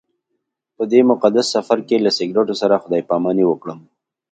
[0.75, 3.79] په دې مقدس سفر کې سګرټو سره خدای پاماني وکړم.